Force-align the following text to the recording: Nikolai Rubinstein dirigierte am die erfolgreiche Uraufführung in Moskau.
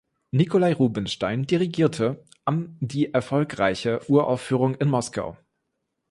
Nikolai 0.31 0.71
Rubinstein 0.73 1.43
dirigierte 1.45 2.25
am 2.43 2.75
die 2.79 3.13
erfolgreiche 3.13 3.99
Uraufführung 4.09 4.73
in 4.73 4.89
Moskau. 4.89 5.37